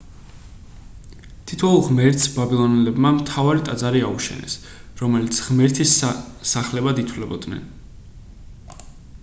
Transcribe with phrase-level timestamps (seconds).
[1.49, 4.55] თითოეულ ღმერთს ბაბილონელებმა მთავარი ტაძარი აუშენეს
[5.03, 5.95] რომლებიც ღმერთის
[6.55, 7.69] სახლებად ითვლებოდნენ